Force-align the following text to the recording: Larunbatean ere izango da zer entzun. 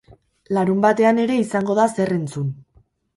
Larunbatean 0.57 1.19
ere 1.23 1.35
izango 1.41 1.75
da 1.81 1.85
zer 1.99 2.13
entzun. 2.17 2.49